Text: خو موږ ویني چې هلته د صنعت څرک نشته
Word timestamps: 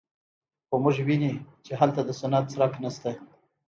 خو 0.67 0.75
موږ 0.83 0.97
ویني 1.07 1.33
چې 1.65 1.71
هلته 1.79 2.01
د 2.05 2.09
صنعت 2.19 2.45
څرک 2.53 2.73
نشته 2.83 3.11